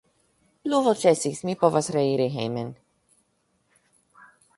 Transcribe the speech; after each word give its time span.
Pluvo 0.67 0.93
ĉesis, 1.01 1.41
mi 1.49 1.55
povas 1.63 1.89
reiri 1.97 2.27
hejmen. 2.37 2.71